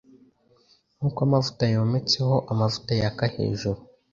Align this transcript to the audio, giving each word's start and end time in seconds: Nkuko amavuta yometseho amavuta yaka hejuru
Nkuko 0.97 1.19
amavuta 1.27 1.63
yometseho 1.73 2.35
amavuta 2.51 2.91
yaka 3.01 3.25
hejuru 3.35 3.79